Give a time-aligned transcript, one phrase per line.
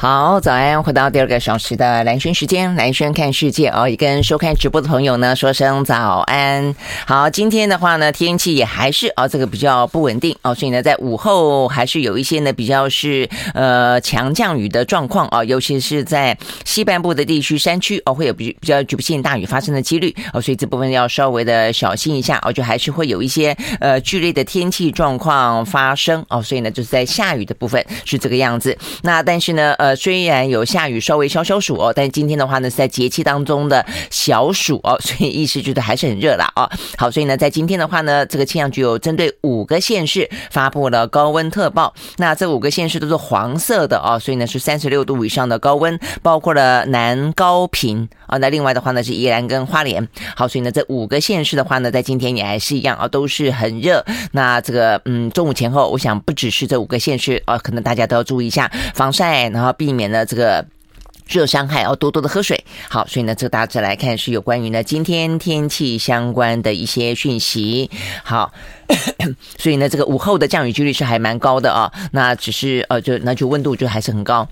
[0.00, 0.82] 好，早安！
[0.82, 6.74] 回到第二个小时的蓝轩时间，蓝轩看世界哦，也跟收看直播的朋友呢说声早安。
[7.06, 28.74] 好，今天的话呢，天气也还是啊、哦，这个比较不稳定哦，所以呢，在午后还是有一些呢比较是呃强降雨的状况啊、哦，尤其是在西半部的地区山区哦，会有比比较局部性大雨发生的几率哦，所以这部分要稍微的小心一下哦，就还是会有一些呃剧烈的天气状况发生哦，所以呢，就是在下雨的部分是这个样子。
[29.02, 29.89] 那但是呢，呃。
[29.96, 36.70] 虽然有下雨，稍微消消暑哦，但是今天的话呢，是在节气当中的小暑哦，所以意思就是还是很热啦哦。
[36.96, 41.92] 好，所以呢，在今天的话呢，这个气象局有针对五个县市发布了高温特报。
[42.18, 48.38] 那这五个县市都是黄色的哦，所以呢是三十六度以上的高温，包括了南高平啊。
[48.38, 50.06] 那另外的话呢是宜兰跟花莲。
[50.36, 54.04] 好，所以呢这五个县市的话呢，在今天也还是一样啊，都是很热。
[54.32, 59.74] 那这个嗯，中午前后，我想不只是这五个县市啊，可能大家都要注意一下防晒，然后。
[59.80, 60.62] 避免了这个
[61.26, 62.62] 热伤害，要多多的喝水。
[62.86, 67.90] 好，所以呢，这个大致来看是有关于呢今天天气相关的一些讯息。
[68.22, 68.52] 好，
[69.56, 71.90] 所以呢，这个午后的降雨几率是还蛮高的啊。
[72.12, 74.46] 那只是呃，就那就温度就还是很高。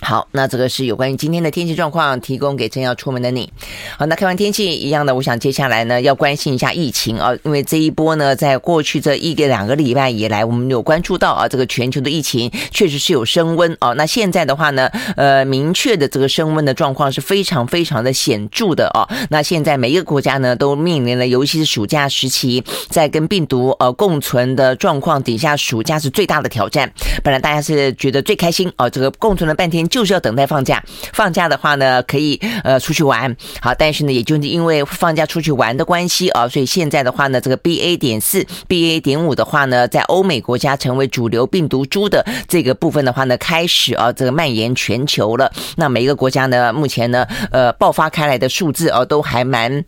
[0.00, 3.52] 好，那这个是有关于今天的天气状况，提供给正要出门的你。
[3.98, 13.92] 好，那看完天气一样的，我想接下来呢要关心一下疫情啊，因为这一波呢，在过去这一个两个礼拜以来，我们有关注到啊，这个全球的疫情确实是有升温啊。
[13.94, 19.08] 那现在的话呢，呃，明确的这个升温的状况是非常非常的显著的啊。
[19.30, 26.90] 那现在每一个国家呢都面临了，尤其是暑假时期，在跟病毒呃共存的状况底下，暑假是最大的挑战。
[27.24, 29.87] 本来大家是觉得最开心啊，这个共存了半天。
[29.88, 33.34] 就是要等待放假，放假的话呢，可以呃出去玩。
[33.60, 45.50] 好，但是呢，也就是因为放假出去玩的关系啊，所以现在的话呢，这个 BA 点四、BA 点五的话呢，在欧美国家成为主流病毒株的这个部分的话呢，开始啊这个蔓延全球了。
[45.76, 49.84] 那每一个国家呢，目前呢，呃，爆发开来的数字啊，都还蛮。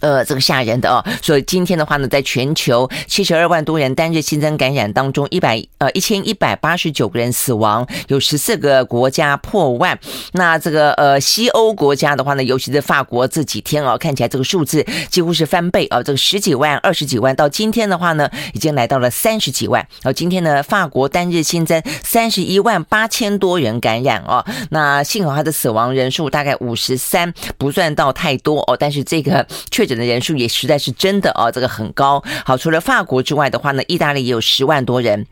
[0.00, 9.98] 呃，这个吓人的哦，所以今天的话呢，在全球七十二万多人单日新增感染当中，一百呃一千一百八十九个人死亡，有十四个国家破万。
[10.32, 19.80] 那这个呃西欧国家的话呢，尤其是法国这几天哦，看起来这个数字几乎是翻倍哦，这个十几万、二十几万，到今天的话呢，已经来到了三十几万。
[20.02, 29.85] 然后今天呢，法国单日新增三十一万八千多人感染哦，那幸好他的死亡人数大概五十三，不算到太多哦，但是这个确。
[29.86, 32.22] 诊的人数也实在是真的哦，这个很高。
[32.44, 35.26] 好，除了法国之外的话呢，意大利也有十万多人。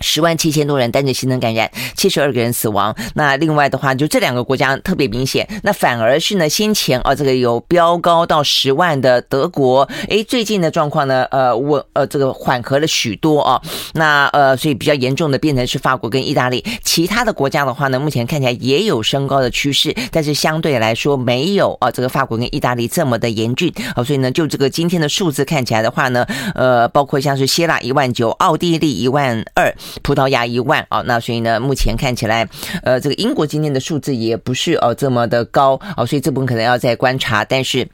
[0.00, 2.94] 十万七千多人单日新增感染，七十二个人死亡。
[3.14, 5.48] 那另外的话，就这两个国家特别明显。
[5.62, 13.60] 那反而是呢，先前啊，这个有飙高到十万的德国，诶，最近的状况呢，呃，我呃这个缓和了许多啊。
[13.94, 16.64] 那呃，所以比较严重的变成是法国跟意大利。
[16.82, 24.02] 其他的国家的话呢，目前看起来也有升高的趋势，但是相对来说没有啊这个法国跟意大利这么的严峻啊。
[24.02, 29.72] 所以呢，就这个今天的数字看起来的话呢，呃，包括像是希腊一万九，奥地利一万二。
[30.02, 32.48] 葡萄牙一万啊，那所以呢，目前看起来，
[32.82, 37.44] 呃，这个英国今天的数字也不是哦这么的高哦，所以这部分可能要再观察。
[37.44, 37.88] 但是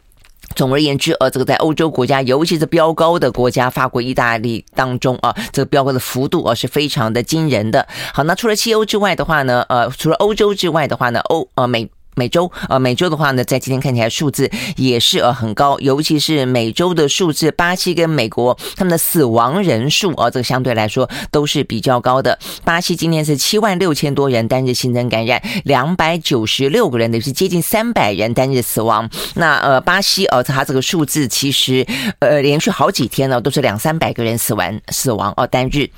[0.55, 7.87] 总而言之，呃，这个在欧洲国家，尤其是标高的国家，法国、意大利当中啊，这个标高的幅度啊是非常的惊人的。
[8.15, 11.91] 好，那除了西欧之外的话呢，呃，除了欧洲之外的话呢，欧呃美。
[12.19, 22.37] 美洲呃，美洲的话呢，在今天看起来数字也是呃很高，尤其是美洲的数字，巴西跟美国他们的死亡人数啊，这个相对来说都是比较高的。
[22.65, 29.09] 巴西今天是七万六千多人单日新增感染，两百九十六个人，等于是接近三百人单日死亡。
[29.37, 31.87] 那呃，巴西呃，它这个数字其实
[32.19, 35.89] 呃连续好几天呢都是两三百个人死亡死亡哦单日。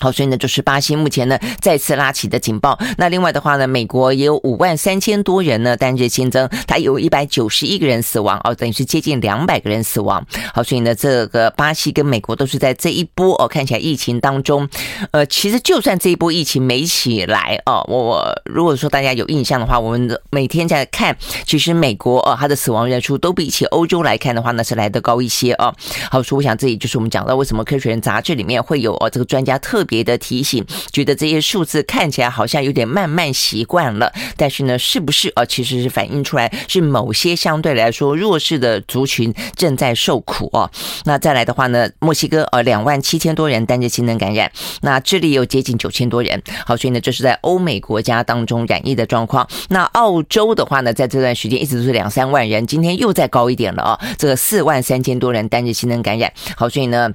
[0.00, 2.78] 好，所以呢，就是巴西目前呢再次拉起的警报。
[2.96, 10.24] 那另外的话呢，美国也有五万三千多人呢单日新增，它有一百九十一个人死亡哦，等于是接近两百个人死亡。
[10.54, 14.68] 好，所以呢，这个巴西跟美国都是在这一波哦，看起来疫情当中，
[15.10, 25.74] 呃，其实就算这一波疫情没起来哦，我我如果说大家有印象的话，我们每天在看，其实美国哦，它的死亡人数都比起欧洲来看的话呢是来得高一些哦。
[26.08, 29.84] 好，所以我想这里就是我们讲到为什么科学人杂志里面会有哦这个专家特。
[29.88, 35.44] 别的提醒，觉得这些数字看起来好像有点慢慢习惯了，但是呢，是不是啊？
[35.44, 40.70] 其实是反映出来是某些相对来说弱势的族群正在受苦哦。
[41.04, 44.52] 那再来的话呢，墨西哥呃两万七千多人单日新增感染，
[44.82, 46.42] 那智利有接近九千多人。
[46.66, 49.48] 好，所以呢，这是在欧美国家当中染疫的状况。
[49.70, 56.32] 那澳洲的话呢，在这段时间一直都是两三万人，今天又再高一点了啊，这个四万三千多人单日新增感染。
[56.56, 57.12] 好，所以呢。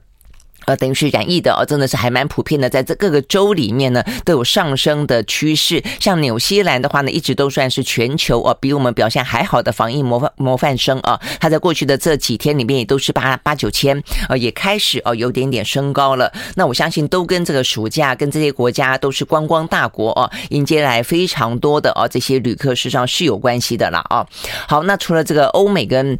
[0.65, 5.83] 呃，等于是染疫的哦，真的是还蛮普遍的，在这各个州里面呢，都有上升的趋势。
[5.99, 11.19] 像纽西兰的话呢，一直都算是全球哦比我们表现还好的防疫模范模范生啊。
[11.39, 16.31] 它在过去的这几天里面也都是八八九千，呃，也开始哦有点点升高了。
[16.55, 24.25] 那我相信都跟这个暑假跟这些国家都是观光大国哦，迎接来非常多的哦这些旅客，事实上是有关系的了啊。
[24.67, 26.17] 好，那除了这个欧美跟。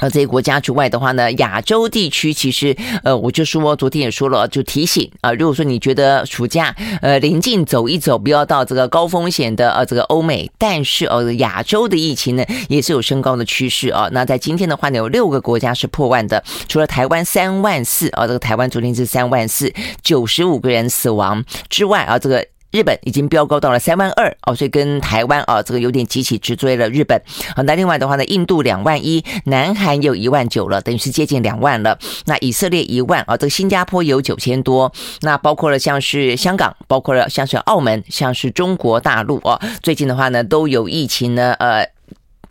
[0.00, 14.08] 呃，这些国家之外的话呢，亚洲地区其实，呃，我就说，昨天也说了，就提醒啊，如果说你觉得暑假呃临近走一走，不要到这个高风险的呃这个欧美，但是呃亚洲的疫情呢也是有升高的趋势啊。
[14.12, 19.72] 那在今天的话呢，有六个国家是破万的，除了台湾三万四啊，这个台湾昨天是三万四，
[20.02, 22.46] 九十五个人死亡之外啊，这个。
[22.70, 26.88] 日本已经飙高到了三万二哦，所以跟台湾啊这个有点急起直追了。
[26.90, 27.20] 日本
[27.56, 31.98] 好，那另外的话呢，印度两万一，南韩有一万九了，等于是接近两万了。
[32.26, 34.92] 那以色列一万啊，这个新加坡有九千多，
[35.22, 41.88] 那包括了像是香港，包括了像是澳门，像是中国大陆哦，最近的话呢都有疫情呢，呃，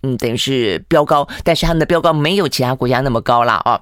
[0.02, 3.80] 嗯，等于是飙高，但是他们的飙高没有其他国家那么高了啊。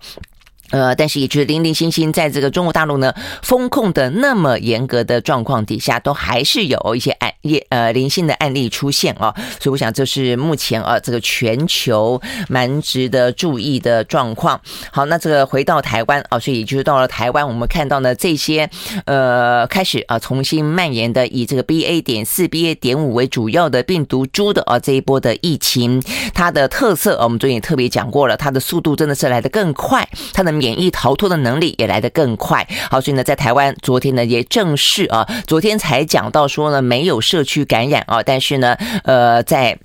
[0.75, 14.59] 呃，但是也就是零零星星，在这个中国大陆呢，封控的那么严格的状况底下，都还是有一些案例呃零星的案例出现啊，所以我想这是目前啊这个全球蛮值得注意的状况。
[14.91, 18.69] 好，那这个回到台湾啊，所以也就是到了台湾，我们看到呢这些
[19.05, 30.64] 呃开始啊重新蔓延的以这个 BA 点四、BA 点五为主要的病毒株的啊这一波的疫情，它的特色我们昨天也特别讲过了，它的速度真的是来得更快，它的。
[30.65, 39.77] 免疫逃脱的能力也来得更快，好，所以呢，在台湾昨天呢也正式啊，昨天才讲到说呢没有社区感染啊，但是呢，呃，在。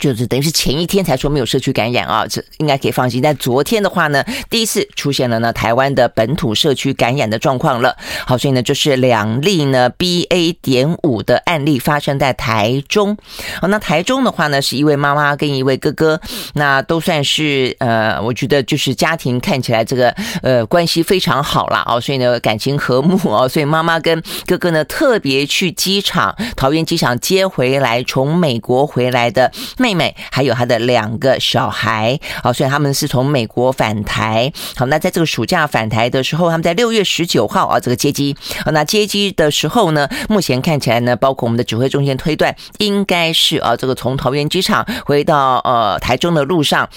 [0.00, 3.20] 就是等于是前一天才说没有社区感染啊，这应该可以放心。
[3.22, 7.96] 但昨天的话呢，第一次出现了呢台湾的本土社区感染的状况了。
[8.26, 13.16] 好，所以呢就是两例呢 BA 点五的案例发生在台中。
[13.60, 16.20] 好，那台中的话呢是一位妈妈跟一位哥哥，
[16.54, 20.10] 那都算是呃，我觉得就是家庭看起来这个
[20.42, 21.84] 呃关系非常好啦。
[21.86, 29.52] 哦，所以呢感情和睦哦，所以妈妈跟哥哥呢特别去机场桃园机场接回来从美国回来的。
[29.82, 34.52] 妹妹还有她的两个小孩，好，所以他们是从美国返台。
[34.76, 38.36] 好，那在这个暑假返台的时候，他们在六月十九号啊，这个接机。
[38.64, 46.88] 好，那接机的时候呢，目前看起来呢，包括我们的指挥中心推断，应该是啊，这个从桃园机场回到呃台中的路上。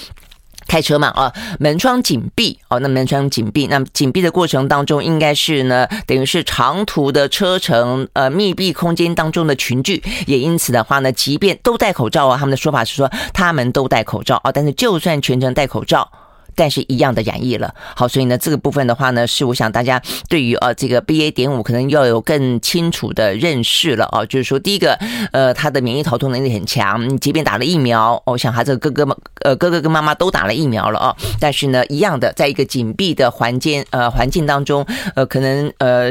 [0.67, 16.11] 开车嘛，啊，门窗紧闭，哦，那门窗紧闭，那紧闭的过程当中，应该是呢，等于是长途的车程，呃，密闭空间当中的群聚，也因此的话呢，即便都戴口罩啊，他们的说法是说他们都戴口罩啊，但是就算全程戴口罩。
[16.55, 24.97] 但是一样的染疫了，好，所以呢，这个部分的话呢，是我想大家对于呃这个 BA 点五可能要有更清楚的认识了啊，就是说第一个，
[25.33, 36.09] 呃，他的免疫逃脱能力很强，即便打了疫苗，我想他这个哥哥呃哥哥跟妈妈都打了疫苗了啊，但是呢，一样的，在一个紧闭的环境呃环境当中，呃，可能呃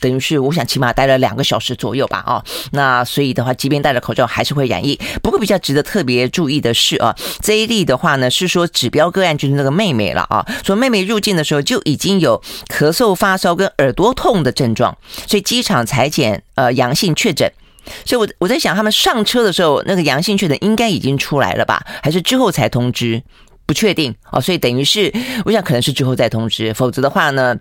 [0.00, 4.98] 等于是我想起码待了两个小时左右吧啊，那所以的话，即便戴了口罩，还是会染疫。
[5.22, 9.83] 不过比较值得特别注意的是啊，这一例的话呢，是说指标个案就是那个妹。
[9.84, 14.96] 妹妹了啊，说妹妹入境的时候就已经有咳嗽、发烧跟耳朵痛的症状，
[15.26, 17.50] 所以机场裁剪呃阳性确诊，
[18.06, 23.22] 所以我我在想他们上车的时候那个阳性确诊应该已经出来了吧，还是之后才通知？
[23.66, 25.12] 不确定哦，所以等于是
[25.44, 27.56] 我想可能是之后再通知，否则的话呢？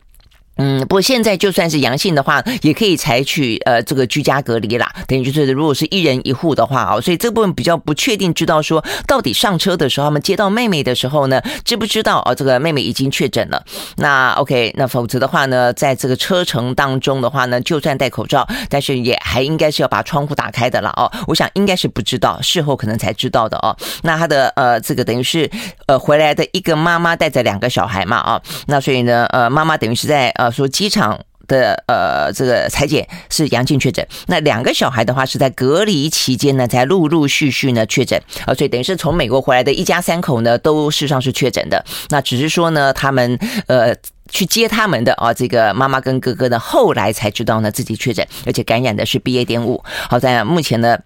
[0.57, 4.93] 嗯，不过现在就算是阳性的话，也可以采取呃这个居家隔离啦。
[5.07, 13.63] 等于就是如果是一人一户的话哦，所以这部分比较不确定，知道说到底上车的时候，他们接到妹妹的时候呢，知不知道哦这个妹妹已经确诊了？
[13.98, 21.12] 那 OK，那否则的话呢，在这个车程当中的话呢，就算戴口罩，但是也还应该是要把窗户打开的了哦。
[21.25, 23.75] 我想应该是不知道，事后可能才知道的哦。
[24.03, 25.50] 那他的呃这个等于是
[25.88, 30.31] 呃回来的一个妈妈带着两个小孩嘛啊，那所以呢呃妈妈等于是在。
[30.44, 38.22] 啊，说机场的呃这个裁剪是阳性确诊，那两个小孩的话是在隔离期间呢才陆陆续续呢确诊。
[38.46, 43.96] 啊，所以等于是从美国回来的一家三口呢都事实上是确诊的，那只是说呢他们呃
[44.30, 50.98] 去接他们的啊这个妈妈跟哥哥呢后来才知道呢自己确诊，而且感染的是 BA 点五，好在目前呢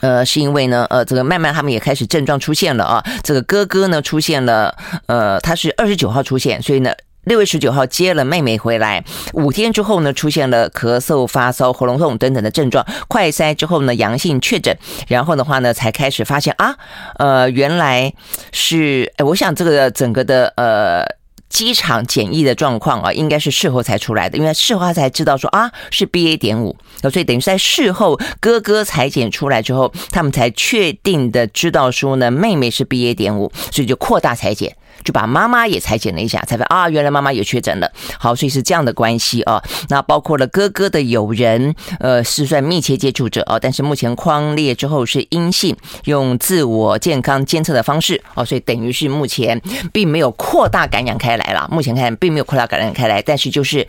[0.00, 6.92] 呃是因为呢呃这个慢慢他们也开始症状出现了啊，这个哥哥呢出现了呃他是二十九号出现，所以呢。
[7.24, 14.76] 六月十九号接了妹妹回来，五天之后呢，出现了咳嗽、发烧、喉咙痛等等的症状，快筛之后呢，阳性确诊，
[15.08, 16.76] 然后的话呢，才开始发现啊，
[17.18, 18.12] 呃，原来
[18.52, 21.20] 是，我想这个整个的呃。
[21.50, 34.76] 机场检疫的状况啊，应该是事后才出来的，因为事后他才知道说啊是 BA 点五，所以等于是在事后哥哥裁剪出来之后，他们才确定的知道说呢妹妹是 BA 点五，所以就扩大裁剪。
[35.04, 37.90] 就把妈妈也裁剪了一下，才发现啊，原来妈妈也确诊了。
[38.18, 39.62] 好，所以是这样的关系啊。
[39.88, 49.60] 那包括了哥哥的友人，呃，是算密切接触者哦，但是目前框列之后是阴性，用自我健康监测的方式哦，所以等于是目前
[49.92, 51.68] 并没有扩大感染开来了。
[51.70, 53.86] 目前看并没有扩大感染开来，但是就是。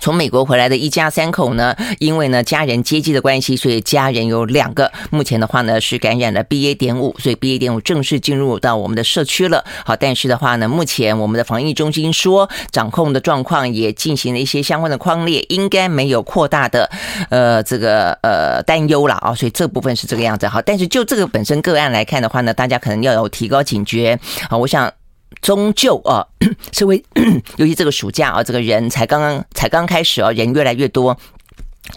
[0.00, 4.92] 从美国回来的一家三口呢，因为呢家人接机的关系，所以家人有两个。
[5.10, 9.64] 目前的话呢是感染了 BA 点五，所以 BA 点五正式进入到我们的社区了。
[9.84, 16.88] 好，但是的话呢，目前我们的防疫中心说掌控的状况也进行了一些相关的框列，应该没有扩大的
[17.30, 19.34] 呃这个呃担忧了啊。
[19.34, 20.46] 所以这部分是这个样子。
[20.46, 24.18] 好，但是就这个本身个案来看的话呢，大家可能要有提高警觉
[24.48, 24.56] 啊。
[24.56, 24.92] 我想。
[25.40, 26.26] 终究啊，
[26.72, 27.02] 是为
[27.56, 31.16] 尤其这个暑假啊，这个人才刚刚才刚开始啊，人越来越多，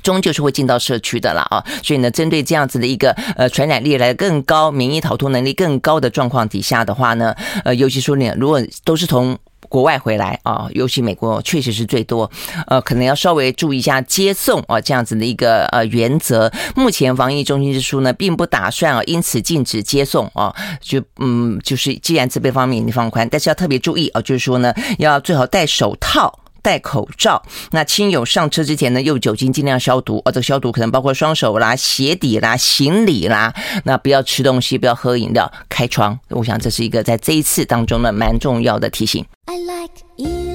[0.03, 1.63] 终究是会进到社区的了啊。
[1.83, 9.37] 所以呢，针对这样子的一个呃传染力来更高、免疫逃脱能力更高的状况底下的话呢，呃，尤其说你，如果都是从
[9.71, 12.29] 国外回来啊，尤其美国确实是最多，
[12.67, 16.51] 呃，可能要稍微注意一下接送啊这样子的一个呃原则。
[16.75, 26.37] 目前防疫中心之书呢，并不打算啊因此禁止接送啊，就嗯就是既然这边方面你放宽，但是要特别注意啊，就是说呢，要最好戴手套。
[26.61, 27.41] 戴口罩，
[27.71, 30.21] 那亲友上车之前呢，用酒精尽量消毒。
[30.25, 33.53] 哦，这个消毒可能包括双手啦、鞋底啦、行李啦。
[33.83, 36.19] 那不要吃东西，不要喝饮料，开窗。
[36.29, 39.25] 我想这是一个在这一次当中呢，蛮重要的提醒。
[39.45, 40.50] I like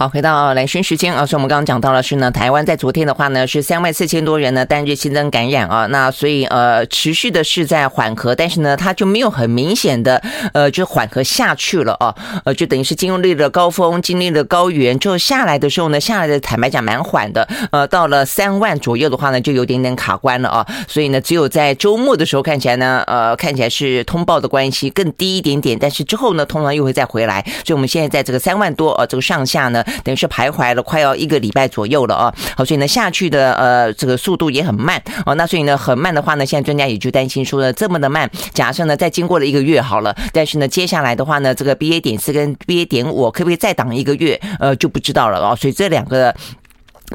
[0.00, 10.22] 好，回到兰萱时间啊，所以我们刚刚讲到了是呢，台湾在昨天的话呢是三万四千多人呢单日新增感染啊，那所以呃持续的是在缓和，但是呢它就没有很明显的
[10.54, 12.14] 呃就缓和下去了啊，
[12.46, 29.84] 呃就等于是经历了高峰，经历了高原之后下来的时候呢，下来的坦白讲蛮缓的，呃到了三万左右的话呢就有点点卡关了啊，所以呢只有在周末的时候看起来呢呃看起来是通报的关系更低一点点，但是之后呢通常又会再回来，所以我们现在在这个三万多呃这个上下呢。
[30.04, 46.34] 等于是徘徊了快要一个礼拜左右了啊，好，所以呢下去的呃这个速度也很慢哦，那所以呢很慢的话呢，现在专家也就担心说呢这么的慢，假设呢再经过了一个月好了，但是呢接下来的话呢这个 BA 点四跟 BA 点五可不可以再挡一个月呃就不知道了哦，所以这两个。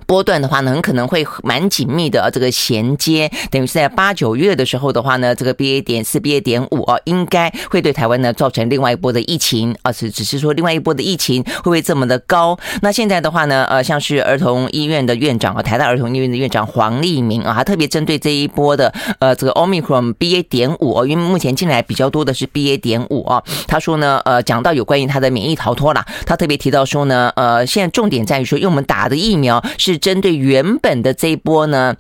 [0.06, 12.58] 波段的话呢，很可能会蛮紧密的这个衔接，等于是在八九月的时候的话呢，这个 BA 点四、BA 点五啊，应该会对台湾呢造成另外一波的疫情啊，是只是说另外一波的疫情会不会这么的高？
[12.82, 29.64] 那现在的话呢，呃，像是儿童医院的院长啊，台大儿童医院的院长黄立明啊，他特别针对这一波的呃这个 Omicron BA 点五，因为目前进来比较多的是 BA 点五啊，他说呢，呃，讲到有关于他的免疫逃脱啦，他特别提到说呢，呃，现在重点在于说，因为我们打的疫苗。
[29.94, 31.96] 是针对原本的这一波呢，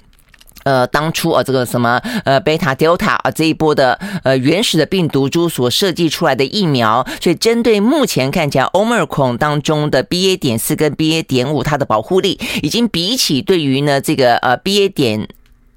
[0.63, 15.27] 呃，当初啊，这个什么呃，贝塔、德尔塔啊这一波的呃原始的病毒株所设计出来的疫苗，所以针对目前看起来 Omicron 当中的 BA 点四跟 BA 点五，它的保护力已经比起对于呢这个呃 BA 点。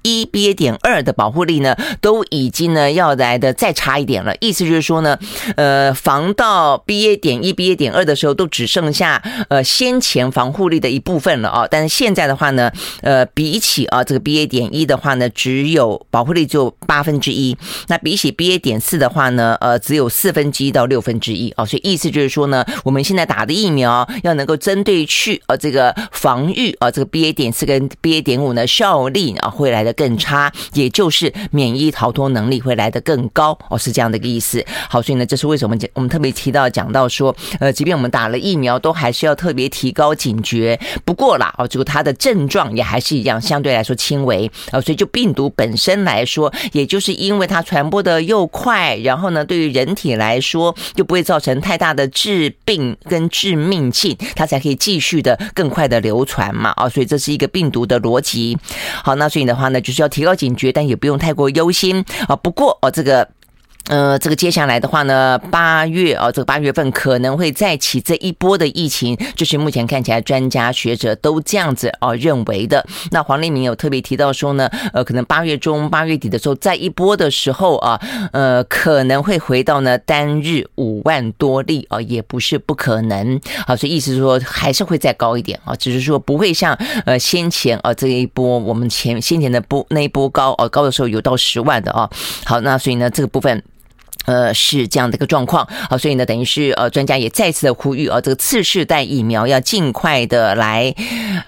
[0.03, 4.33] 一 BA 点二的保护力呢，都已经呢要来的再差一点了。
[4.39, 5.17] 意思就是说呢，
[5.55, 11.67] 呃，防到 BA 点一、BA 点二的时候，都只剩下呃先前防护力的一部分了啊。
[11.69, 17.57] 但是现在的话呢，呃，比起啊这个 BA 点一的话呢，只有保护力只有八分之一。
[17.87, 21.65] 那比起 BA 点四的话呢，呃，只有四分之一到六分之一啊。
[21.65, 29.88] 所以意思就是说呢，我们现在打的疫苗要能够针对去呃这个防御啊这个 BA 点四跟 BA 点五呢效力啊会来的。
[29.93, 34.63] 更差，也就是免疫逃脱能力会来得更高哦，是这样的一个意思。
[34.89, 40.79] 好，所以呢，这是为什么我们特别提到讲到说，呃，即便我们打了疫苗，都还是要特别提高警觉。
[41.03, 44.79] 不过啦，哦，这个它的症状也还是一样，相对来说轻微啊。
[44.79, 56.71] 所以就病毒本身来说，也就是因为它传播的又快，然后呢，对于人体来说就不会造成太大的致病跟致命性，它才可以继续的更快的流传嘛。
[56.75, 58.57] 啊，所以这是一个病毒的逻辑。
[59.03, 59.78] 好，那所以的话呢。
[59.81, 62.35] 就是要提高警觉，但也不用太过忧心啊。
[62.35, 63.29] 不过哦，这个。
[63.87, 72.85] 呃，这个接下来的话呢，八月啊，这个八月份可能会再起这一波的疫情，就是目前看起来专家学者都这样子啊认为的。
[73.09, 77.99] 那黄立明有特别提到说呢，呃，可能八月中、八月底的时候再一波的时候啊，
[78.31, 83.41] 呃，可能会回到呢单日五万多例啊，也不是不可能。
[83.65, 86.75] 好，所以意思是说还是会再高一点啊，只是说不会像
[87.07, 92.07] 呃先前啊这一波我们前先前的波那一波高啊高的时候有到十万的啊。
[92.45, 93.63] 好，那所以呢这个部分。
[94.25, 95.67] 呃，是这样的一个状况。
[95.89, 100.93] 啊，所以呢，等于是呃，专家也再次的呼吁啊，这个次世代疫苗要尽快的来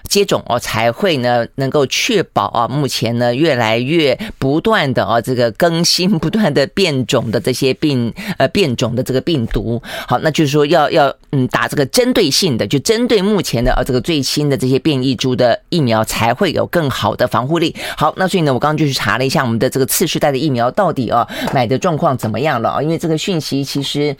[0.08, 17.74] 接种哦，才会呢能够确保啊，目前呢越来越不断的啊这个更新、不断的变种的这些病呃变种的这个病毒，好，那就是说要要嗯打这个针对性的，就针对目前的啊这个最新的这些变异株的疫苗，才会有更好的防护力。
[17.96, 22.82] 好，那所以呢，我刚刚就去查了一下我们的这个次世代的疫苗到底啊买的状况怎么样了。
[22.82, 24.16] 因为这个讯息其实，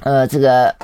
[0.00, 0.74] 呃，这个。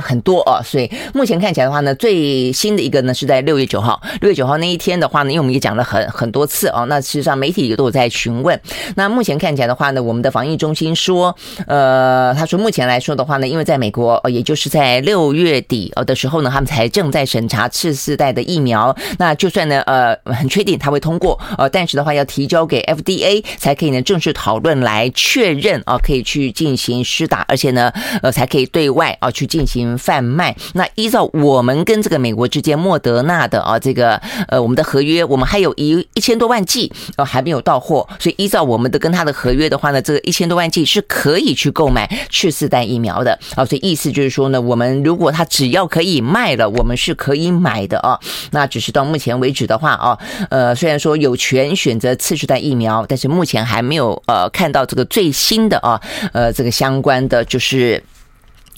[0.00, 4.00] 很多啊，所以目前看起来的话呢，最新的一个呢是在六月九号。
[4.20, 8.60] 六月九号那一天的话呢，因为我们也讲了很很多次啊，那事实上媒体也都有在询问。
[8.96, 11.34] 那目前看起来的话呢，我们的防疫中心说，
[11.66, 18.94] 呃，他说目前来说的话呢，因为在美国，也就是在六月底呃的时候呢，他们才正在审查次世代的疫苗。
[19.18, 27.92] 那就算呢，呃，很确定他会通过，呃，但是的话要提交给 FDA 才可以呢正式讨论来确认啊，可以去进行施打，而且呢，
[28.22, 29.77] 呃，才可以对外啊去进行。
[29.98, 30.56] 贩卖。
[30.74, 43.64] 那依照我们跟这个美国之间莫德纳的啊这个呃我们的合约，我们还有一一千多万剂呃还没有到货，所以依照我们的跟他的合约的话呢，这个一千多万剂是可以去购买去四代疫苗的啊。
[43.64, 48.18] 所以意思就是说呢，我们如果他只要可以卖了，我们是可以买的啊。
[48.52, 50.18] 那只是到目前为止的话啊，
[50.50, 56.00] 呃虽然说有权选择次世代疫苗，但是目前还没有呃看到这个最新的啊
[56.32, 58.02] 呃这个相关的就是。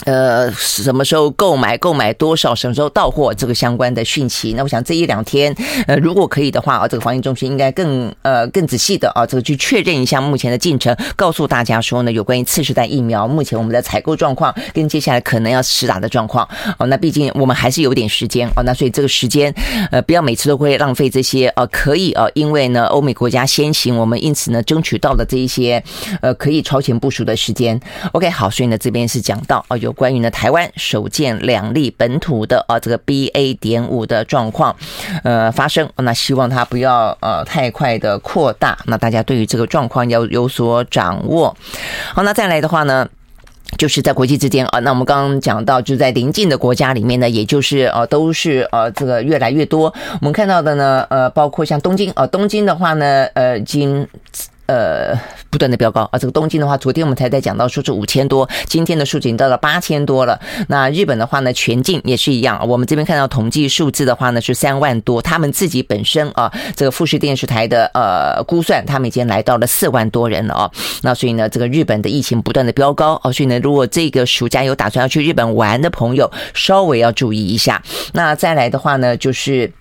[0.07, 1.77] 呃，什么时候购买？
[1.77, 2.55] 购买多少？
[2.55, 3.35] 什么时候到货？
[3.35, 4.55] 这个相关的讯息。
[4.57, 5.55] 那我想这一两天，
[5.87, 16.49] 呃，如果可以的话啊，这个防疫中心应该更呃更仔细的啊，这个去确认一下目前的进程，告诉大家说呢，有关于次世代疫苗目前我们的采购状况跟接下来可能要施打的状况。
[16.79, 19.55] 哦，那毕竟我们还是有点时间哦，那所以这个时间
[19.91, 25.83] 呃不要每次都会浪费这些呃可以呃，因为呢欧美国家先行，我们因此呢争取到了这一些
[26.23, 27.79] 呃可以超前部署的时间。
[28.13, 29.90] OK，好，所以呢这边是讲到哦有。
[29.93, 33.57] 关于呢，台湾首见两例本土的啊这个 BA.
[33.61, 34.75] 点五的状况，
[35.23, 41.55] 呃发生，那希望它不要呃太快的扩大，那大家对于这个状况要有所掌握。
[42.15, 43.07] 好，那再来的话呢，
[43.77, 54.07] 就是在国际之间啊，那我们刚刚讲到，就在邻近的国家里面呢，也就是呃都是呃这个越来越多，我们看到的呢，呃包括像东京啊，东京的话呢，呃已经。
[54.71, 55.19] 呃，
[55.51, 56.17] 不断的飙高啊！
[56.17, 60.41] 这个东京的话，昨天我们才在讲到说是五千多，今天的数字已经到了八千多了。
[60.69, 62.65] 那日本的话呢，全境也是一样。
[62.69, 65.21] 我们这边看到统计数字的话呢，是三万多。
[65.21, 70.71] 他们自己本身啊，这个富士电视台的呃估算，他们已经来到了四万多人了啊。
[71.03, 77.83] 那所以呢，这个日本的疫情不断的飙高啊，所以呢，如果这个暑假有打算要去日本玩的朋友，稍微要注意一下。
[78.13, 79.73] 那再来的话呢，就是。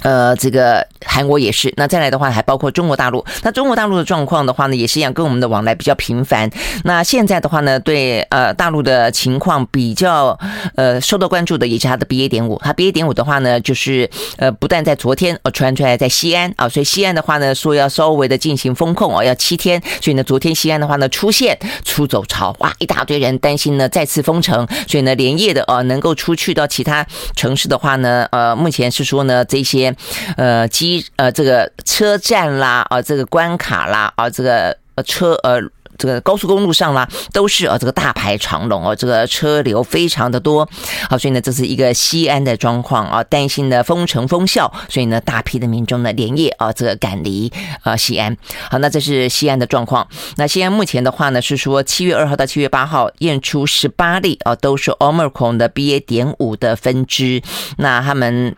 [0.00, 1.72] 呃，这个韩国也是。
[1.76, 3.24] 那再来的话，还包括中国大陆。
[3.42, 6.50] 那中国大陆的状况的话呢，也是一样，跟我们的往来比较频繁。
[6.84, 10.36] 那现在的话呢，对呃大陆的情况比较
[10.74, 12.60] 呃受到关注的，也是它的 BA 点五。
[12.64, 19.80] 它 BA 点五的话呢，就是呃不但在昨天呃传出来在西安啊，所以西安的话呢说要稍微的进行封控哦，要七天。
[20.00, 29.81] 所以呢，昨天西安的话呢出现出走潮，哇，一大堆人担心呢再次封城，所以呢连夜的呃能够出去到其他城市的话呢，呃目前是说呢这些。
[30.36, 35.60] 呃，机呃，这个车站啦，啊，这个关卡啦，啊，这个车呃，
[35.98, 40.68] 这个高速公路上啦，都是啊，这个大排长龙哦，这个车流非常的多。
[41.08, 48.36] 好，所以呢，这是一个西安的状况啊，担心的封城封校，所以呢，大批的民众呢连夜啊，这个赶离啊西安。
[48.70, 50.06] 好，那这是西安的状况。
[50.36, 56.00] 那西安目前的话呢，是说七月二号到七月八号验出十八例啊，都是 Omicron 的 BA.
[56.04, 57.42] 点五的分支。
[57.76, 58.56] 那他们。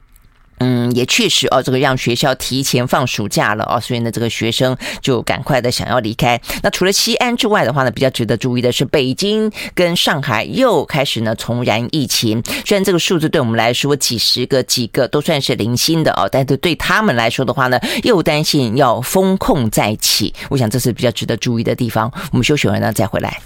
[0.66, 6.40] 嗯，也确实哦，这个让学校提前放暑假了哦，所以呢，这个学生就赶快的想要离开。
[6.62, 12.42] 那除了西安之外的话呢，比较值得注意的是，北京跟上海又开始呢重燃疫情。
[12.64, 20.33] 虽然这个数字对我们来说几十个几个都算是零星的哦，但是对他们来说的话呢，又担心要封控再起。
[20.48, 22.11] 我想这是比较值得注意的地方。
[22.33, 23.38] 我们休息完呢再回来。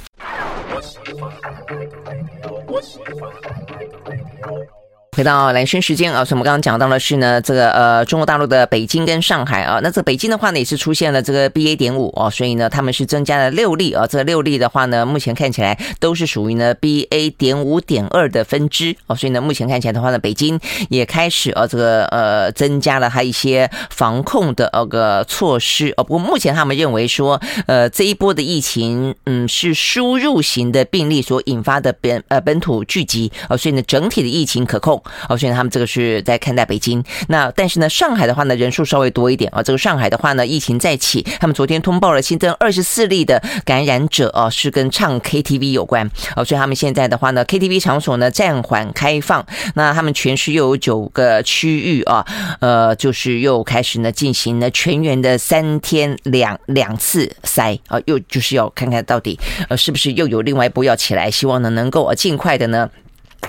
[5.19, 35.03] 回到蓝轩时间啊，所以我们刚刚讲到的是呢，这个呃中国大陆的北京跟上海啊，那这北京的话呢也是出现了这个 BA 点五哦，所以呢他们是增加了六例啊，这六例的话呢目前看起来都是属于呢 BA 点五点二的分支哦，所以呢目前看起来的话呢，北京也开始啊这个呃增加了它一些防控的那个措施哦，不过目前他们认为说呃这一波的疫情嗯是输入型的病例所引发的本呃本土聚集哦，所以呢整体的疫情可控。
[35.29, 37.03] 哦，所以他们这个是在看待北京。
[37.29, 39.63] 那但是呢，上海的话呢，人数稍微多一点啊。
[39.63, 49.45] 这个上海的话呢，疫情再起，他们昨天通报了新增二十四例的感染者哦，是跟唱 KTV 有关哦，所以他们现在的话呢，KTV 场所呢暂缓开放。
[49.75, 52.25] 那他们全市又有九个区域啊，
[52.61, 62.89] 呃，就是又开始呢进行了全员的三天两两次筛啊，又就是要看看到底呃是不是又有另外一波要起来，希望呢能够尽快的呢。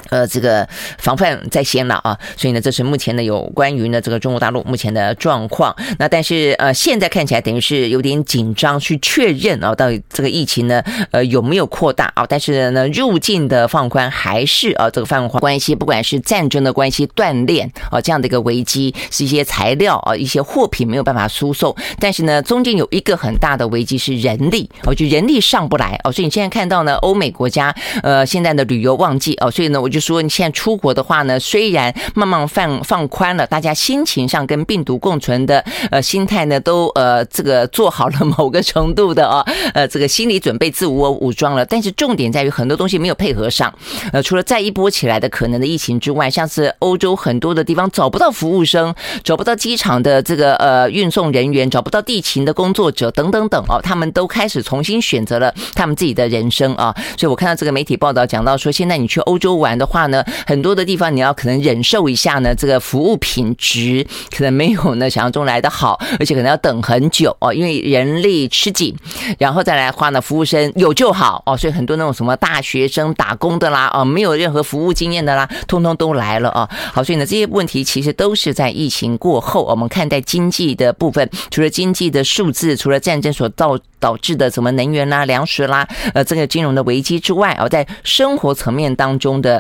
[0.10, 5.76] 呃，这个防范在先了啊，所以呢，这是目前呢有关于呢这个中国大陆目前的状况。
[5.98, 12.26] 那但是呃，现在看起来等于是有点紧张，去确认啊，到底这个疫情呢呃有没有扩大啊？
[12.28, 21.76] 但是呢，入境的放宽还是啊这个放宽关系，不管是战争的关系断链啊这样的一个危机，是一些材料啊一些货品没有办法输送。
[22.00, 29.79] 但是呢，中间有一个很大的危机是人力哦，就人力上不来哦，所以你现在看到呢，欧美国家呃现在的旅游旺季哦，所以呢。
[29.80, 41.66] 我就说，你现在出国的话呢，虽然慢慢放放宽了，大家心情上跟病毒共存的呃心态呢，都呃这个做好了某个程度的啊，呃这个心理准备自我武装了。
[41.66, 43.74] 但是重点在于很多东西没有配合上。
[44.12, 56.94] 呃，除了再一波起来的可能的疫情之外，像是欧洲很多的地方找不到服务生，找不到机场的这个呃运送人员，找不到地勤的工作者等等等哦，他们都开始重新选择了他们自己的人生啊。
[57.18, 59.69] 所以我看到这个媒体报道讲到说，现在你去欧洲玩。
[59.78, 64.06] 的话呢，很多的地方你要可能忍受一下呢，这个服务品质
[64.36, 68.96] 可能没有呢想象中来的好，而且可能要等很久哦，因为人力吃紧，
[69.38, 76.70] 然后再来的话呢，服务生有就好哦，所以很多那种什么大学生打工的啦，哦，没有任何服务经验的啦，通通都来了啊。
[76.94, 89.59] 好，所以呢，这些问题其实都是在疫情过后，我们看待经济的部分，除了经济的数字，除了战争所造导致的什么能源啦、粮食啦，呃，这个金融的危机之外，哦，在生活层面当中的。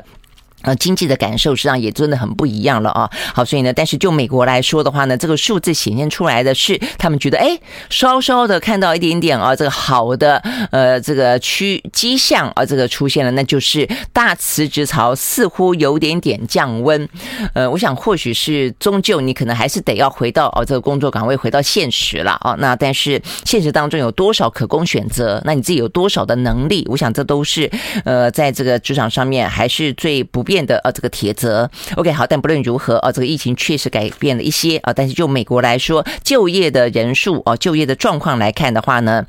[0.63, 3.09] 呃，经济的感受实际上也真的很不一样了啊。
[3.33, 7.57] 好，所以呢，但是就美国来说的话呢，这个数字显现出来的是，他们觉得哎，
[7.89, 10.37] 稍稍的看到一点点啊，这个好的
[10.71, 17.07] 呃这个趋迹象啊，这个出现了，那就是大辞职潮似乎有点点降温。
[17.53, 22.53] 呃，我想或许是终究你可能还是得要回到哦这个工作岗位，回到现实了啊。
[22.59, 25.41] 那但是现实当中有多少可供选择？
[25.45, 26.85] 那你自己有多少的能力？
[26.89, 27.71] 我想这都是
[28.03, 30.48] 呃在这个职场上面还是最不。
[30.49, 39.27] 变的呃这个铁则，OK 好，但不论如何啊，这个疫情确实改变了一些啊，但是就美国来说，就业的人数啊，就业的状况来看的话呢。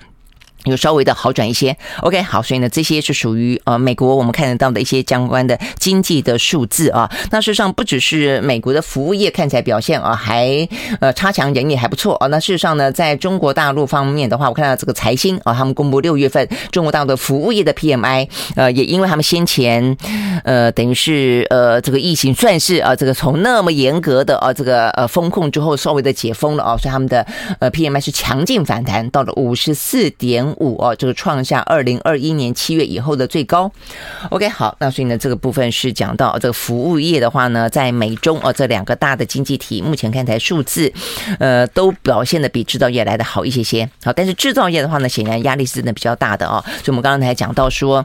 [0.65, 7.11] 有稍微的好转一些，OK，好，所以呢，这些是属于呃美国我们看得到的一些相关的经济的数字啊。
[7.31, 10.69] 那事实上不只是美国的服务业看起来表现啊，还
[11.01, 12.27] 呃差强人意还不错啊。
[12.27, 19.97] 那事实上呢，在中国大陆方面的话，我看到这个财新啊，他们公布六月份中国大陆的服务业的 PMI，呃，也因为他们先前
[20.45, 27.27] 呃等于是呃这个疫情算是啊这个从那么严格的啊这个呃风控之后稍微的解封了啊，所以他们的
[27.61, 30.50] 呃 PMI 是强劲反弹到了五十四点。
[30.59, 33.71] 五哦，这个创下二零二一年七月以后的最高。
[34.31, 40.93] OK，好，那所以呢，这个部分是讲到这个服务业的话呢，在美中哦这两个大的经济体，目前看起来数字，
[41.39, 43.89] 呃，都表现的比制造业来的好一些些。
[44.05, 46.63] 好，但是制造业的话呢，显然压力是真的比较大的哦。
[46.67, 48.05] 所以我们刚才讲到说。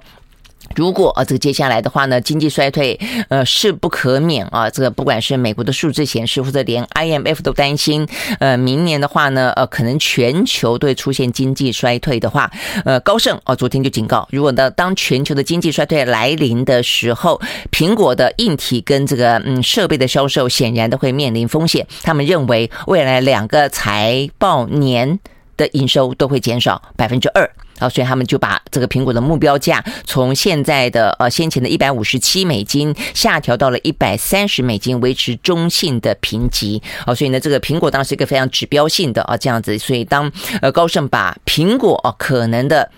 [0.73, 2.99] 如果啊，这个接下来的话呢，经济衰退
[3.29, 8.07] 呃势不可免啊，这个不管是美国的数字显示，或者连 IMF 都担心，
[8.39, 12.51] 呃，明年的话呢，呃，可能全球都会出现经济衰退的话，
[12.83, 17.39] 呃，高盛啊昨天就警告，如果呢当全球的经济衰退来临的时候，
[17.71, 21.85] 苹果的硬体跟这个嗯设备的销售显然都会面临风险。
[22.03, 25.19] 他们认为未来两个财报年
[25.57, 27.49] 的营收都会减少百分之二。
[27.79, 36.81] 好，所以他们就把这个苹果的目标价从现在的呃先前的一百五十七美金下调到了一百三十美金，维持中性的评级。
[37.05, 39.77] 好，所以呢，这个苹果当然是一个非常指标性的啊这样子。
[39.77, 42.89] 所以当呃高盛把苹果啊可能的。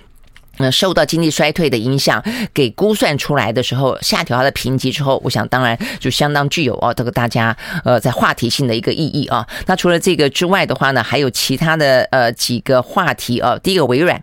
[0.58, 9.46] 那受到经济衰退的影响，给估算出来的时候，下调它的评级之后，我想当然就相当具有哦，这个大家呃在话题性的一个意义啊。
[9.65, 13.58] 那除了这个之外的话呢，还有其他的呃几个话题啊。
[13.62, 14.22] 第一个微软，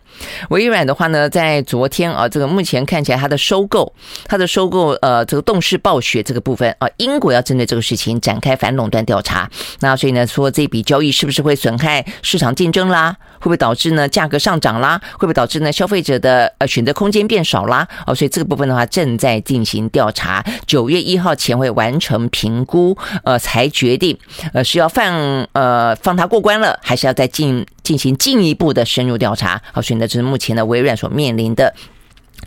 [0.51, 3.93] 微软的话呢，在昨天啊，这个目前看起来它的收购，
[4.27, 9.51] 它的收购呃这个动视暴雪这个部分啊，英国要针对这个事情展开反垄断调查。
[9.81, 13.17] 那所以呢，说这笔交易是不是会损害市场竞争啦？
[13.45, 14.99] 会不会导致呢价格上涨啦？
[15.13, 17.87] 会不会导致呢消费者的呃选择空间变少啦？
[18.07, 24.19] 哦，所以这个部分的话正在进行调查，九月一号前会完成评估，呃，才决定
[24.55, 29.61] 呃是要放呃放它过关了，还是要再进进行进一步的深入调查？
[29.73, 31.75] 好，所以呢，这是目前的微软所面临的。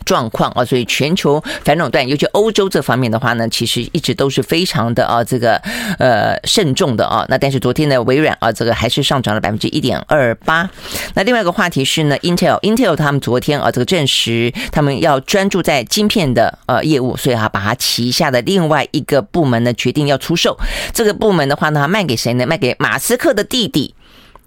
[0.04, 5.56] 状况啊，所以全球反垄断，尤其欧洲这方面的话呢，其实一直都是非常的啊，这个
[5.98, 7.26] 呃慎重的啊。
[7.28, 10.68] 那但是昨天的微软啊，这个还是上涨了百分之一点二八。
[11.14, 20.56] 那另外一个话题是呢，Intel，Intel 他们昨天啊，这个证实他们要专注在晶片的呃业务，所以啊，把它旗下的另外一个部门呢决定要出售。
[20.94, 22.46] 这个部门的话呢，卖给谁呢？
[22.46, 23.94] 卖给马斯克的弟弟。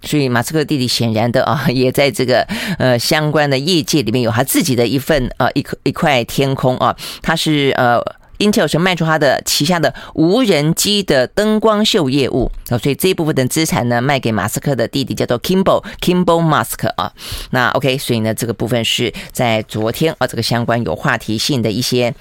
[0.02, 2.42] 所以马斯克弟弟显然的啊， 也在这个
[2.78, 6.94] 呃相关的业界里面有他自己的一份呃一块一块天空啊。
[7.22, 8.00] 他是呃
[8.38, 17.12] Intel 是卖出他的旗下的无人机的灯光秀业务啊，所以这一部分的资产呢卖给马斯克的弟弟叫做 Kimball Kimball Musk 啊。
[17.50, 22.14] 那 OK，所以呢这个部分是在昨天啊这个相关有话题性的一些。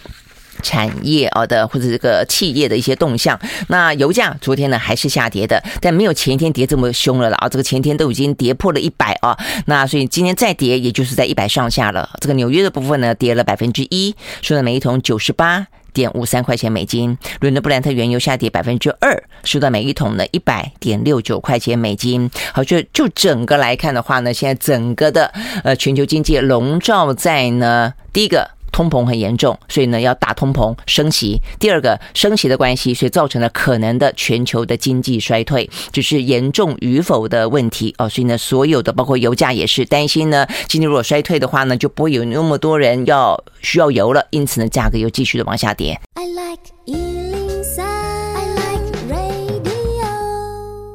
[0.62, 7.50] 产业啊的或者这个企业的一些动向，那油价昨天呢还是下跌的，但没有前一天跌这么凶了了啊！
[7.50, 12.10] 这个前天都已经跌破了一百啊，那所以今天再跌，也就是在一百上下了。
[12.20, 17.18] 这个纽约的部分呢跌了百分之一，收在每一桶九十八点五三块钱美金。
[17.40, 22.30] 伦敦布兰特原油下跌百分之二，收到每一桶呢一百点六九块钱美金。
[22.54, 25.34] 好，就就整个来看的话呢，现在整个的
[25.64, 28.50] 呃全球经济笼罩在呢第一个。
[28.72, 31.40] 通膨很严重，所以呢要打通膨升息。
[31.60, 38.08] 第二个升息的关系，所以造成了可能的全球的经济衰退，只是严重与否的问题哦。
[38.10, 46.00] 所以呢，所有的包括油价也是担心呢，经济如果衰退的话呢，就不会有那么多人要需要油了，因此呢，价格又继续的往下跌。
[46.16, 47.21] I like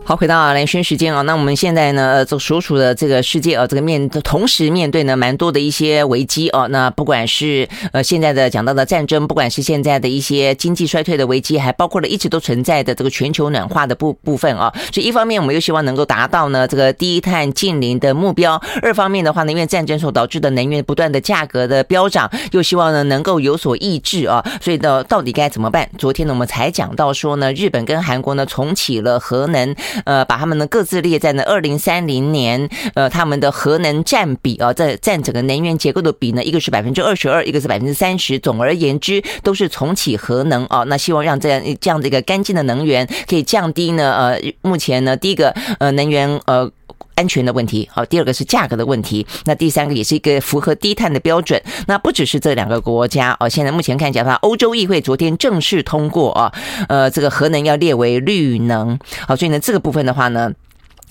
[0.08, 6.68] 好，回到兰萱时间啊，那我们现在呢，这所处的这个世界啊，这个面同时面对呢蛮多的一些危机啊。
[6.68, 14.72] 那不管是呃现在的讲到的战争，不管是现在的一些经济衰退的危机，还包括了一直都存在的这个全球暖化的部部分啊。
[14.92, 24.40] 所以一方面我们又希望能够达到呢这个低碳净零的目标，二方面的话呢，因为战争所导致的能源不断的价格的飙涨，又希望呢能够有所抑制啊。
[24.60, 25.90] 所以呢，到底该怎么办？
[25.98, 29.74] 昨天呢我们才讲到说呢，日本跟韩国呢重启了核能。
[30.04, 38.38] 呃，把他们呢各自列在呢二零三零年，呃，他们的核能占比啊，在占整个能源结构的比呢，一个是百分之二十二，一个是百分之三十。
[38.38, 40.82] 总而言之，都是重启核能啊。
[40.84, 46.70] 那希望让这样这样的一个干净的能源可以降低呢，呃，目前呢，第一个呃能源呃
[47.16, 51.60] 安全的问题，好，第二个是价格的问题，那第三个也是一个符合低碳的标准。
[51.88, 56.52] 那不只是这两个国家哦，现在目前看起来的话，欧洲议会昨天正式通过啊，
[56.88, 60.52] 呃，这个核能要列为绿能，好，所以呢，这个部分的话呢。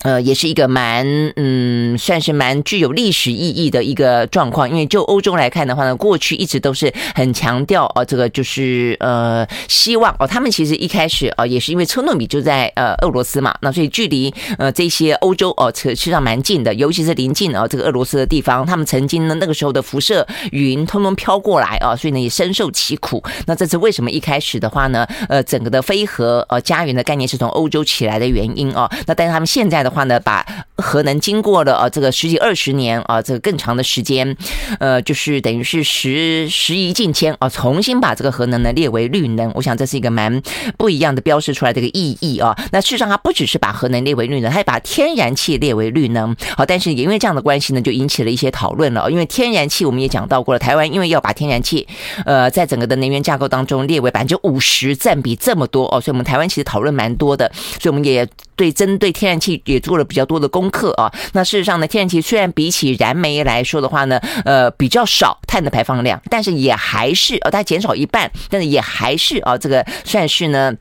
[0.02, 1.06] 呃，也是一个蛮
[1.36, 4.68] 嗯，算是蛮具有历史意义的一个状况。
[4.68, 23.22] 因为就欧洲来看的话呢，过去一直都是很强调哦，这个就是呃，希望哦，他们其实一开始啊，也是因为车诺比就在呃俄罗斯嘛，那所以距离呃这些欧洲哦，实上蛮近的，尤其是临近啊这个俄罗斯的地方，他们曾经呢那个时候的辐射云通通飘过来啊，所以呢也深受其苦。
[23.46, 28.90] 那这是为什么一开始的话呢，呃，整个的非核呃家园的概念是从欧洲起来的原因啊。
[29.06, 29.85] 那但是他们现在。
[29.86, 30.44] 的话呢，把
[30.76, 34.36] 核能经过了啊这个十几二十年啊这个更长的时间，
[34.78, 40.42] 呃，就是等于是时时移境迁啊，重新把这个核能呢列为绿能，我想这是一个蛮
[40.76, 42.56] 不一样的标示出来的一个意义啊。
[42.72, 46.34] 那事实上，它不只是把核能列为绿能，它也把天然气列为绿能。
[46.56, 49.10] 好，但是也因为这样的关系呢，就引起了一些讨论了。
[49.10, 51.86] 因为天然气我们也讲到过了，台湾因为要把天然气
[52.24, 61.12] 呃在整个的能源架构当中列为百分之五十占比这么多哦，所以我们台湾其实讨论蛮多的，所以我们也对针对天然气也做了比较多的工功课啊。
[61.32, 70.74] 那事实上呢，天然气虽然比起燃煤来说的话呢，呃，比较少碳的排放量，但是也还是呃，它减少一半，但是也还是啊，这个算是呢。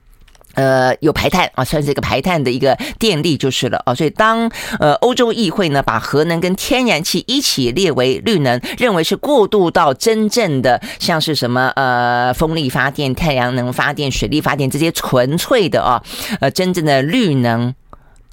[0.56, 3.94] 呃，有排碳啊，算是一个排碳的一个电力就是了啊。
[3.94, 16.02] 所以当呃欧洲议会呢把核能跟天然气一起列为绿能，认为是过渡到真正的像是什么呃风力发电、太阳能发电、水力发电这些纯粹的啊
[16.40, 17.76] 呃真正的绿能。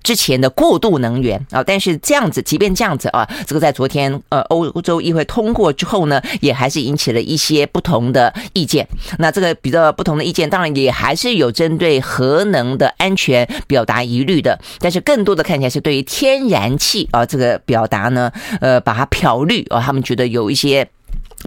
[0.03, 8.87] 之前的过渡能源啊，但是这样子，即便这样子啊，这个在昨天呃欧洲议会通过之后呢，也还是引起了一些不同的意见。
[9.19, 20.89] 那这个比较不同的意见，当然也还是有针对核能的安全表达疑虑的，但是更多的看起来是对于天然气啊这个表达呢，呃，把它漂绿啊，他们觉得有一些。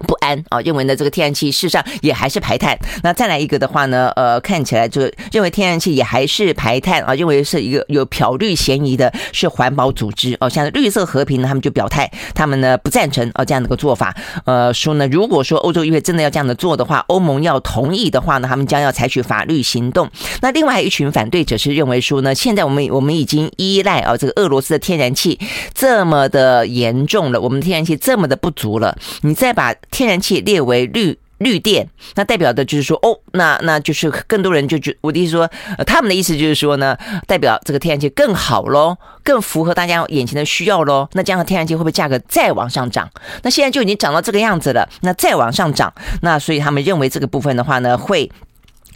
[0.07, 2.77] 不安啊，认为呢这个天然气事实上也还是排碳。
[3.03, 14.15] 那再来一个的话呢，呃，看起来就认为天然气也还是排碳啊，认为是一个有漂绿嫌疑的，是环保组织哦，像绿色和平呢，他们就表态，他们呢不赞成啊这样的一个做法。
[14.45, 20.09] 呃，说呢，如果说欧洲议会真的要这样的做的话，欧盟要同意的话呢，他们将要采取法律行动。
[20.41, 25.39] 那另外一群反对者是认为说呢，现在我们我们已经依赖啊这个俄罗斯的天然气
[25.73, 31.17] 这么的严重了，我们天然气这么的不足了，你再把天然气列为绿。
[31.39, 35.45] 绿电，那代表的就是说，哦，那那就是更多人就觉，我的意思说，
[35.85, 41.09] 他们的意思就是说呢，代表这个天然气更好喽，更符合大家眼前的需要喽。
[41.11, 43.09] 那这样的天然气会不会价格再往上涨？
[43.43, 48.31] 那现在就已经涨到这个样子了，那再往上涨，那所以他们认为这个部分的话呢，会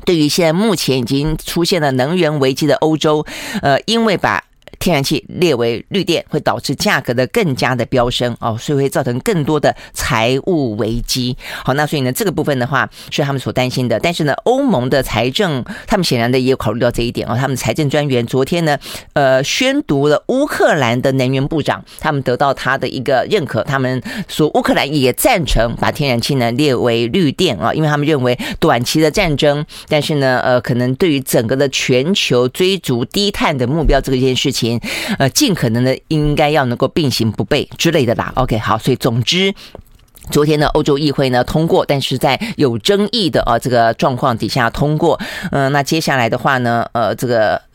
[0.06, 3.25] 对于现在目前已经出现了能源危机的欧洲，
[3.62, 4.41] 呃，因为把。
[4.77, 11.36] 天然气列为绿电，会导致价格的更加的飙升哦，所以会造成更多的财务危机。
[11.63, 13.99] 好，那所以呢，这个部分的话是他们所担心的。
[13.99, 17.36] 但是呢，欧盟的财政，他们显然的也有考虑到这一点哦。
[17.36, 18.77] 他们财政专员昨天呢，
[19.13, 34.59] 呃，宣读了乌克兰的能源部长，他们得到他的一个认可，他们说乌克兰也赞成把天然气呢列为绿电啊，因为他们认为短期的战争，但是呢，呃，可能对于整个的全球追逐低碳的目标这件事情。
[34.67, 34.80] 前
[35.17, 38.34] 呃，尽可能的应该要能够并行不悖之类的啦。
[38.36, 39.54] OK，好，所以总之，
[40.32, 45.19] 昨天呢，欧洲议会呢通过，但是在有争议的啊这个状况底下通过。
[45.52, 47.68] 嗯、那接下来的话呢，呃，这个。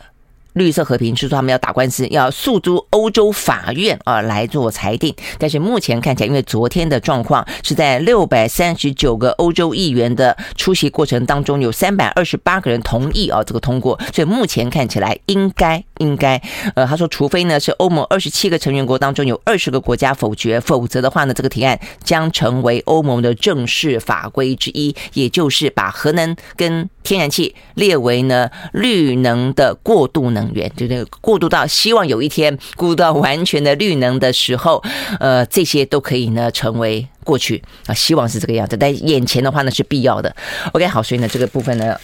[0.55, 5.15] 绿色和平是说他们要打官司，要诉诸欧洲法院啊来做裁定。
[5.39, 16.41] 但是目前看起来，因为昨天的状况是在六百三十九个欧洲议员的出席过程当中，有三百二十八个人同意啊这个通过，所以目前看起来应该应该
[16.75, 34.83] 呃他说，除非呢是欧盟二十七个成员国当中有二十个国家否决，否则的话呢这个提案将成为欧盟的正式法规之一，也就是把核能跟天然气列为呢绿能的过渡能源，就那个过渡到希望有一天过渡到完全的绿能的时候，
[35.21, 38.77] 呃，这些都可以呢成为过去啊，希望是这个样子。
[38.77, 40.35] 但眼前的话呢是必要的。
[40.73, 41.95] OK，好，所以呢这个部分呢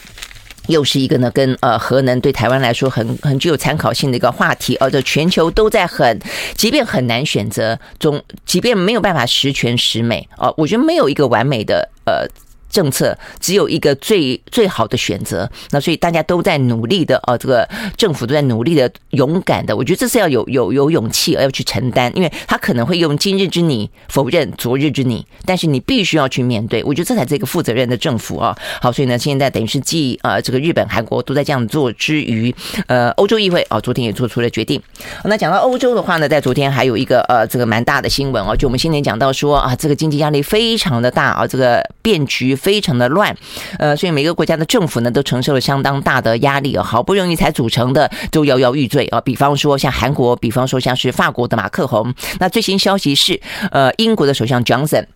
[0.66, 6.20] 又是一个呢跟呃核能对台湾来说很很具有参考性的一个话题，而这全球都在很，
[6.54, 12.28] 即便很难选择中，即便没有办法十全十美啊，我觉得没有一个完美的呃。
[12.70, 28.56] 政策只有一个最最好的选择，那所以大家都在努力的哦，这个政府都在努力的、勇敢的，我觉得这是要有有有勇气而要去承担，因为他可能会用今日之你否认昨日之你，但是你必须要去面对，我觉得这才是一个负责任的政府啊。
[28.80, 32.54] 好，所以呢，现在等于是继呃这个日本、韩国都在这样做之余，
[32.86, 34.80] 呃，欧洲议会啊昨天也做出了决定。
[35.24, 42.56] 那讲到欧洲的话呢，在昨天还有一个呃这个蛮大的新闻哦，就我们先前讲到说啊，这个经济压力非常的大啊，这个变局。
[42.60, 43.34] 非常的乱，
[43.78, 49.20] 呃，所以每个国家的政府呢都承受了相当大的压力啊，好不容易才组成的都摇摇欲坠啊。
[49.20, 52.14] 比方说像韩国，比方说像是法国的马克宏。
[52.38, 55.06] 那最新消息是，呃，英国的首相 Johnson。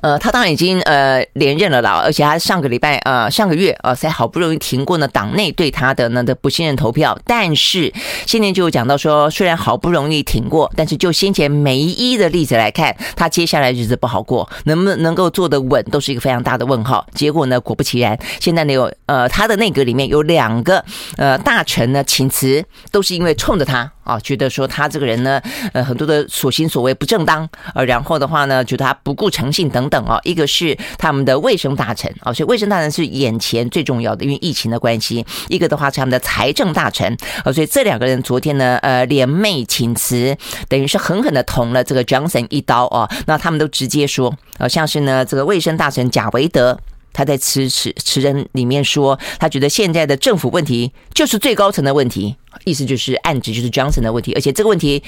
[0.00, 7.92] 呃，他当然已经呃连任了啦，而且他上个礼拜呃上个月呃才好不容易停过呢党内对他的呢的不信任投票，但是
[8.26, 17.06] 先前就讲到说，虽然好不容易挺过，但是就先前梅伊的例子来看，他接下来日子不好过，能不能够坐得稳，都是一个非常大的问号。
[17.14, 20.84] 结果呢，果不其然，现在呢有呃他的内阁里面有两个
[21.16, 23.90] 呃大臣呢请辞，都是因为冲着他。
[24.06, 30.18] 啊，觉得说他这个人呢，呃，很多的所行所为不正当，呃，然后的话呢，觉得他不顾诚信等等啊。
[30.24, 35.24] 一个是他们的卫生大臣啊，所以卫生大臣是眼前最重要的，因为疫情的关系。
[35.48, 40.36] 一个的话是他们的财政大臣啊，所以这两个人昨天呢，呃，联袂请辞，
[40.68, 43.08] 等于是狠狠的捅了这个 Johnson 一刀啊。
[43.26, 46.78] 那他们都直接说，呃，像是呢这个卫生大臣贾维德。
[47.12, 55.02] 他在辞辞辞人里面说，他觉得现在的政府问题就是最高层的问题，意思就是暗指就是 Johnson 的问题，而且这个问题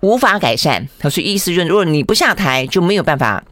[0.00, 0.88] 无法改善。
[0.98, 3.44] 他说意思就是，如果你不下台，就没有办法。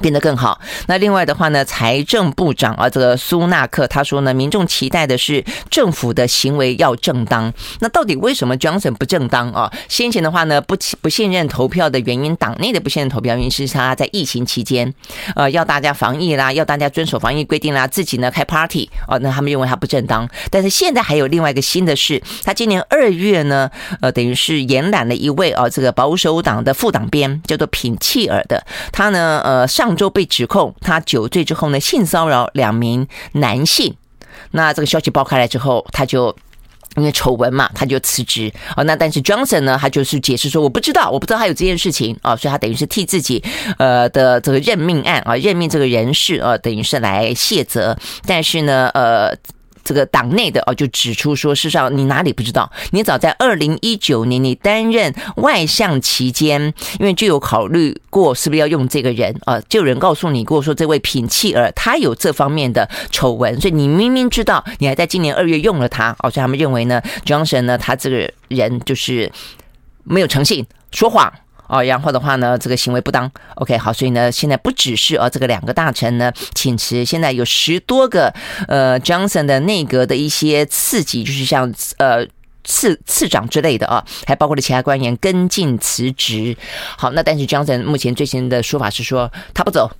[0.00, 0.60] 变得更好。
[0.86, 7.52] 那另外的话呢，财政部长啊，这个苏纳克他说呢，民众期待的是政府的行为要正当。
[7.80, 9.72] 那到底为什么 Johnson 不正当啊？
[9.88, 14.92] 先前的话呢，不不信任投票的原因，党内的不信任投票原因是他在疫情期间，
[15.34, 20.28] 呃，要大家防疫啦，要大家遵守防疫规定啦，自己呢开 party 啊，那他们认为他不正当。
[20.50, 23.68] 但是现在还有另外一个新的事，他今年二月呢，
[24.00, 29.98] 呃，等于是延揽了一位啊，这个保守党的副党鞭叫做品契尔的，他呢，呃，上。
[29.98, 33.96] 周被指控他酒醉之后呢，性骚扰两名男性，
[34.52, 36.36] 那这个消息爆开来之后，他就
[36.94, 38.84] 因为丑闻嘛，他就辞职啊。
[38.84, 43.42] 那但是 Johnson 呢，他就是解释说我不知道，我不知道他有这件事情啊，所以他等于是替自己
[43.78, 47.98] 呃的这个任命案啊，任命这个人事啊，等于是来卸责。
[48.24, 49.36] 但是呢，呃。
[49.88, 52.70] 这个党内的哦，就指出说，事实上你哪里不知道？
[52.90, 56.60] 你早在二零一九年你担任外相期间，
[57.00, 69.32] 因为就有考虑过是不是要用这个人啊，就有人告诉你过说，这位品契尔他有这方面的丑闻，所以你明明知道，你还在今年二月用了他哦，所以他们认为呢，Johnson 呢，他这个人就是
[70.04, 71.32] 没有诚信，说谎。
[71.68, 73.30] 哦，然后的话呢，这个行为不当。
[73.56, 78.34] OK，好，所以呢，现在不只是哦，这个两个大臣呢请辞，现在有十多个
[78.66, 82.26] 呃 Johnson 的内阁的一些次级，就是像呃
[82.64, 86.56] 次次长之类的啊，还包括了其他官员跟进辞职。
[86.96, 89.90] 好，那但是 Johnson 目前最新的说法是说他不走。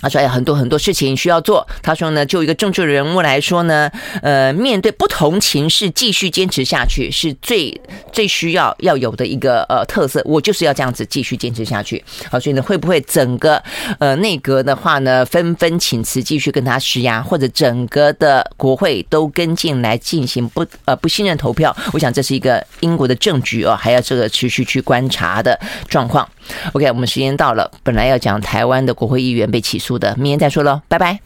[0.00, 1.66] 他说有很多很多事情需要做。
[1.82, 3.90] 他说呢，就一个政治人物来说呢，
[4.22, 7.80] 呃，面对不同情势，继续坚持下去是最
[8.12, 10.22] 最需要要有的一个呃特色。
[10.24, 12.02] 我就是要这样子继续坚持下去。
[12.30, 13.62] 好，所以呢，会不会整个
[13.98, 21.76] 呃内阁的话呢，纷纷请辞，继续跟他施压，或者整个的国会都跟进来进行不呃不信任投票？
[21.92, 26.28] 我想这是一个英国的政局哦，还要这个持续去观察的状况。
[26.72, 31.18] OK，我们时间到了，本来要讲台湾的国会议员被起诉的，明天再说喽，拜拜。